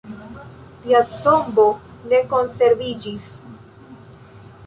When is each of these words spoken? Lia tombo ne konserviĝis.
Lia 0.85 1.01
tombo 1.25 1.65
ne 2.13 2.21
konserviĝis. 2.33 3.29